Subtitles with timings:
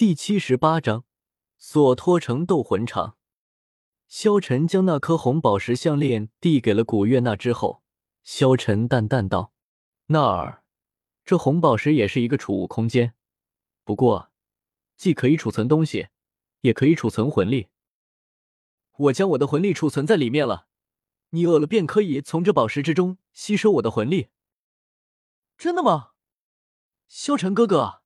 [0.00, 1.04] 第七十八章
[1.58, 3.18] 索托城斗魂场。
[4.08, 7.82] 萧晨将那颗红宝石项链递给了古月娜之后，
[8.22, 9.52] 萧晨淡淡道
[10.08, 10.64] ：“娜儿，
[11.22, 13.12] 这红宝石也是一个储物空间，
[13.84, 14.30] 不过
[14.96, 16.08] 既可以储存东西，
[16.62, 17.68] 也可以储存魂力。
[18.96, 20.68] 我将我的魂力储存在里面了，
[21.32, 24.28] 你饿了便可以从这宝石之中吸收我的魂力。
[25.58, 26.12] 真的吗？
[27.06, 27.99] 萧晨哥哥。”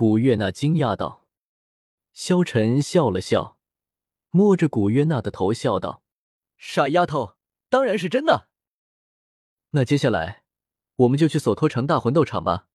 [0.00, 1.26] 古月娜惊讶道
[2.14, 3.58] ：“萧晨笑了笑，
[4.30, 6.02] 摸着古月娜的头笑道
[6.56, 7.34] ：‘傻丫头，
[7.68, 8.48] 当然是真的。’
[9.72, 10.44] 那接下来，
[10.96, 12.68] 我们就去索托城大魂斗场吧。”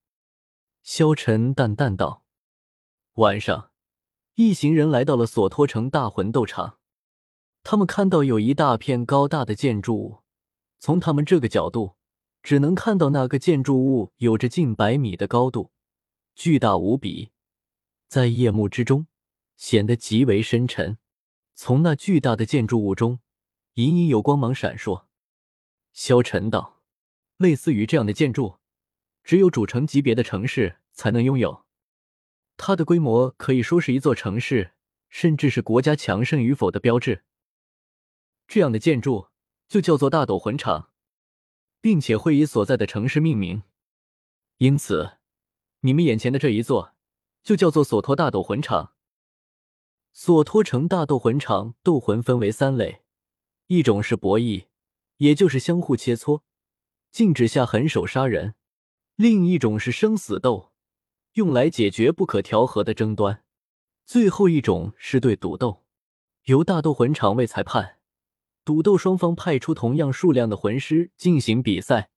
[0.86, 2.24] 萧晨淡淡道。
[3.14, 3.72] 晚上，
[4.36, 6.78] 一行人来到了索托城大魂斗场。
[7.64, 10.20] 他们看到有一大片高大的建筑物，
[10.78, 11.96] 从他们这个角度，
[12.44, 15.72] 只能看到那个建筑物有着近百米的高度。
[16.36, 17.32] 巨大无比，
[18.10, 19.08] 在夜幕之中
[19.56, 20.98] 显得极为深沉。
[21.54, 23.22] 从那巨大的建筑物中，
[23.76, 25.06] 隐隐有光芒闪烁。
[25.94, 26.84] 萧晨道
[27.38, 28.58] ：“类似于这样的建筑，
[29.24, 31.66] 只有主城级别的城市才能拥有。
[32.58, 34.74] 它的规模可以说是一座城市，
[35.08, 37.24] 甚至是国家强盛与否的标志。
[38.46, 39.30] 这样的建筑
[39.70, 40.92] 就叫做大斗魂场，
[41.80, 43.64] 并且会以所在的城市命名。
[44.58, 45.14] 因此。”
[45.86, 46.96] 你们眼前的这一座，
[47.44, 48.94] 就叫做索托大斗魂场。
[50.14, 53.04] 索托城大斗魂场斗魂分为三类，
[53.68, 54.66] 一种是博弈，
[55.18, 56.42] 也就是相互切磋，
[57.12, 58.54] 禁止下狠手杀人；
[59.16, 60.72] 另一种是生死斗，
[61.34, 63.44] 用来解决不可调和的争端；
[64.06, 65.84] 最后一种是对赌斗，
[66.46, 68.00] 由大斗魂场为裁判，
[68.64, 72.10] 赌斗双方派出同样数量的魂师进行比赛。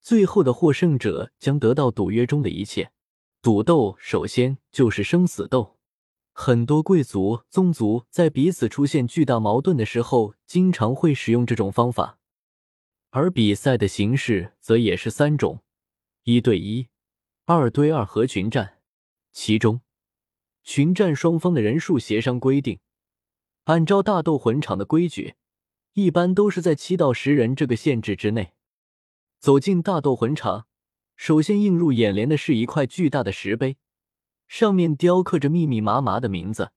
[0.00, 2.92] 最后的获胜者将得到赌约中的一切。
[3.44, 5.76] 赌斗首先就是生死斗，
[6.32, 12.18] 很多贵族、宗族在彼此出现巨大矛盾的时候，经常会使用这种方法。
[13.10, 15.62] 而比赛的形式则也是三种：
[16.22, 16.88] 一对一、
[17.44, 18.78] 二对二和群战。
[19.30, 19.82] 其中，
[20.62, 22.80] 群战双方的人数协商规定，
[23.64, 25.34] 按照大斗魂场的规矩，
[25.92, 28.54] 一般都是在七到十人这个限制之内。
[29.38, 30.66] 走进大斗魂场，
[31.16, 33.76] 首先映入眼帘的是一块巨大的石碑，
[34.46, 36.72] 上面雕刻着密密麻麻的名字。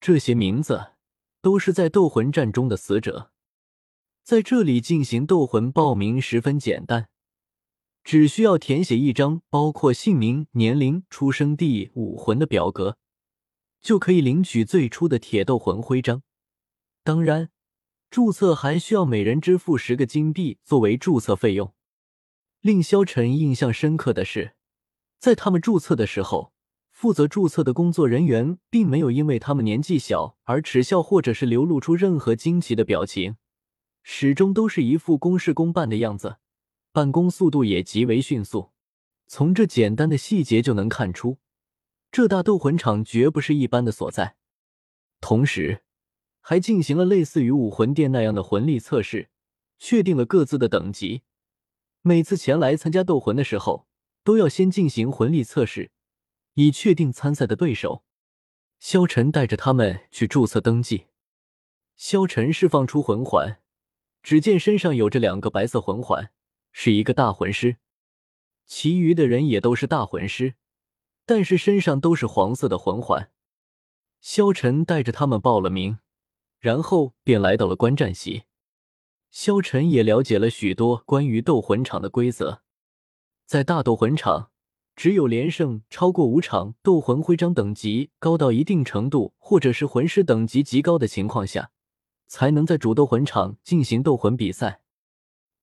[0.00, 0.92] 这些名字
[1.40, 3.32] 都是在斗魂战中的死者。
[4.22, 7.08] 在这里进行斗魂报名十分简单，
[8.04, 12.98] 只需要填写一张包括姓名、年龄、出生地、武魂的表格，
[13.80, 16.22] 就可以领取最初的铁斗魂徽章。
[17.02, 17.48] 当然，
[18.10, 21.74] 注册还需要每人支付十个金币作为注册费用。
[22.60, 24.54] 令萧晨印象深刻的是，
[25.20, 26.52] 在他们注册的时候，
[26.90, 33.36] 负责注册的工作人员并没有因为他们年纪小而耻笑或者是流露出任何惊奇的表情，
[34.02, 36.38] 始终都是一副公事公办的样子，
[36.92, 38.70] 办公速度也极为迅速。
[39.28, 41.38] 从这简单的细节就能看出，
[42.10, 44.34] 这大斗魂场绝不是一般的所在。
[45.20, 45.82] 同时，
[46.40, 49.28] 还进行了类似于武魂殿那样的魂力测试，
[49.78, 51.22] 确定了各自的等级。
[52.02, 53.86] 每次前来参加斗魂的时候，
[54.22, 55.90] 都要先进行魂力测试，
[56.54, 58.04] 以确定参赛的对手。
[58.78, 61.06] 萧晨带着他们去注册登记。
[61.96, 63.60] 萧晨释放出魂环，
[64.22, 66.30] 只见身上有着两个白色魂环，
[66.70, 67.78] 是一个大魂师。
[68.64, 70.54] 其余的人也都是大魂师，
[71.26, 73.32] 但是身上都是黄色的魂环。
[74.20, 75.98] 萧晨带着他们报了名，
[76.60, 78.44] 然后便来到了观战席。
[79.30, 82.62] 萧晨也了解了许多关于斗魂场的规则，
[83.44, 84.50] 在大斗魂场，
[84.96, 91.70] 只有连胜超过五场，斗魂徽章等级高到一定程度，或者是魂师等级极高的情况下，
[92.26, 94.80] 才能在主斗魂场进行斗魂比赛。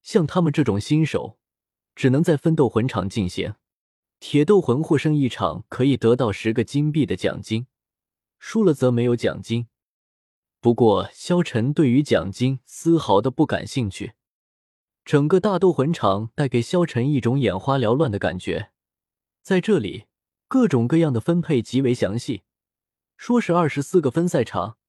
[0.01, 1.37] 像他们这种新手，
[1.95, 3.55] 只能在分斗魂场进行。
[4.19, 7.67] 铁斗魂获胜一场可以得到十个金币的奖金，
[8.39, 9.67] 输了则没有奖金。
[10.65, 14.13] 不过，萧晨对于奖金丝毫的不感兴趣。
[15.03, 18.71] 整个大斗魂场带给萧晨一种眼花缭乱的感觉。
[19.43, 20.05] 在这里，
[20.47, 22.41] 各种各样的分配极为详细，
[23.15, 24.79] 说是二十四个分赛场，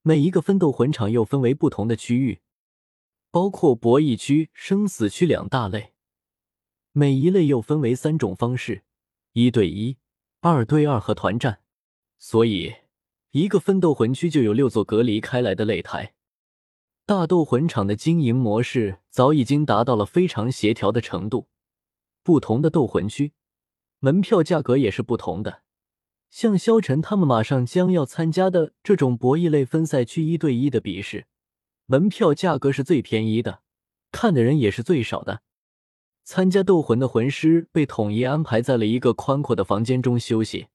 [0.00, 2.40] 每一个分斗魂场又分为不同的区域，
[3.30, 5.92] 包括博弈区、生死区两大类，
[6.92, 8.84] 每一类又分为三种方式：
[9.32, 9.98] 一对一、
[10.40, 11.60] 二对二和团战。
[12.18, 12.76] 所以。
[13.32, 16.14] 一个分斗魂区就有六座隔离开来的擂台，
[17.06, 21.46] 大斗魂场的经营模式早已经达到了非常协调的程度。
[22.24, 23.32] 不同的斗魂区，
[24.00, 25.62] 门票价格也是不同的。
[26.28, 31.26] 像萧晨他们马上将要参加的这种博弈类分赛区一对一的比试，
[31.86, 33.60] 门票价格是最便宜的，
[34.10, 35.42] 看的人也是最少的。
[36.24, 40.66] 参加斗魂的魂师被统一安排在了一个宽阔的房间中休息，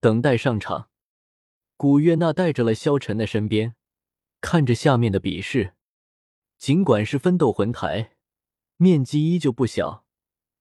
[0.00, 0.88] 等待上场。
[1.76, 3.74] 古月娜带着了萧晨的身边，
[4.40, 5.74] 看着下面的比试。
[6.56, 8.12] 尽管是分斗魂台，
[8.76, 10.04] 面积依旧不小，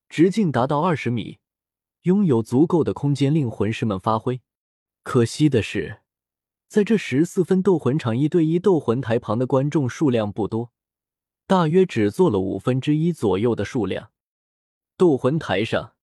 [0.09, 1.37] 直径达到二十米。
[2.01, 4.41] 拥有足够的空间令魂师们发挥，
[5.03, 6.01] 可惜的是，
[6.67, 10.73] 在这十四分斗魂场一对一斗魂台旁的观众数量不多，
[11.47, 14.09] 大约只做了五分之一左右的数量。
[14.97, 15.93] 斗魂台上，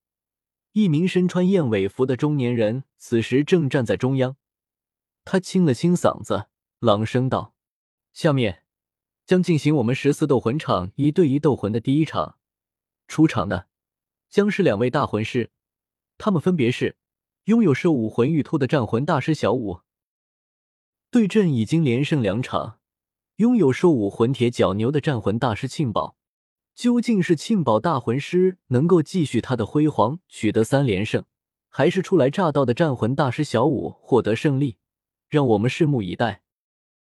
[0.72, 4.36] 一名身穿燕尾服的中年人此时正站在中央，
[5.24, 6.46] 他清了清嗓子，
[6.78, 7.54] 朗声道
[8.12, 8.64] ：“下面
[9.26, 12.38] 将进行我们十四斗魂场一对一斗魂的第一场，
[13.06, 13.68] 出场的
[14.28, 15.50] 将是两位大魂师。”
[16.18, 16.96] 他们分别是
[17.44, 19.80] 拥有兽武魂玉兔的战魂大师小舞，
[21.10, 22.78] 对阵已经连胜两场、
[23.36, 26.16] 拥有兽武魂铁角牛的战魂大师庆宝。
[26.74, 31.24] 究竟是庆宝大魂师能够继续他的辉煌，取得三连胜，
[31.68, 34.78] 还是初来乍到的战魂大师小舞获得胜利？
[35.30, 36.42] 让我们拭目以待。